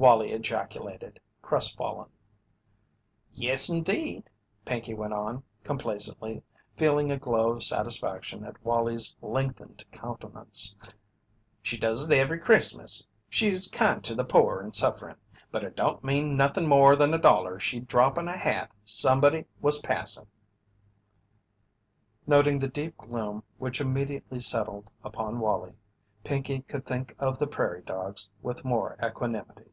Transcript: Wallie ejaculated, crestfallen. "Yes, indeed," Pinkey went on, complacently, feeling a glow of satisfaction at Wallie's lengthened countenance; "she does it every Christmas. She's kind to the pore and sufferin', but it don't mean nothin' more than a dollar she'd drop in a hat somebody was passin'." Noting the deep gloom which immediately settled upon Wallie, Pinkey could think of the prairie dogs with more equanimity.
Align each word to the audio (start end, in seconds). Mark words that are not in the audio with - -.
Wallie 0.00 0.30
ejaculated, 0.30 1.18
crestfallen. 1.42 2.08
"Yes, 3.34 3.68
indeed," 3.68 4.30
Pinkey 4.64 4.94
went 4.94 5.12
on, 5.12 5.42
complacently, 5.64 6.44
feeling 6.76 7.10
a 7.10 7.18
glow 7.18 7.50
of 7.50 7.64
satisfaction 7.64 8.44
at 8.44 8.64
Wallie's 8.64 9.16
lengthened 9.20 9.84
countenance; 9.90 10.76
"she 11.62 11.76
does 11.76 12.06
it 12.06 12.12
every 12.12 12.38
Christmas. 12.38 13.08
She's 13.28 13.66
kind 13.68 14.04
to 14.04 14.14
the 14.14 14.24
pore 14.24 14.60
and 14.60 14.72
sufferin', 14.72 15.16
but 15.50 15.64
it 15.64 15.74
don't 15.74 16.04
mean 16.04 16.36
nothin' 16.36 16.68
more 16.68 16.94
than 16.94 17.12
a 17.12 17.18
dollar 17.18 17.58
she'd 17.58 17.88
drop 17.88 18.16
in 18.18 18.28
a 18.28 18.36
hat 18.36 18.70
somebody 18.84 19.46
was 19.60 19.80
passin'." 19.82 20.28
Noting 22.24 22.60
the 22.60 22.68
deep 22.68 22.96
gloom 22.98 23.42
which 23.56 23.80
immediately 23.80 24.38
settled 24.38 24.90
upon 25.02 25.40
Wallie, 25.40 25.74
Pinkey 26.22 26.60
could 26.68 26.86
think 26.86 27.16
of 27.18 27.40
the 27.40 27.48
prairie 27.48 27.82
dogs 27.82 28.30
with 28.42 28.64
more 28.64 28.96
equanimity. 29.04 29.72